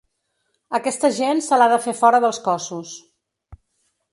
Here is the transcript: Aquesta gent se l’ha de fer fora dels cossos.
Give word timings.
Aquesta 0.77 1.11
gent 1.17 1.41
se 1.49 1.59
l’ha 1.61 1.67
de 1.73 1.77
fer 1.83 1.95
fora 1.99 2.23
dels 2.25 2.41
cossos. 2.49 2.95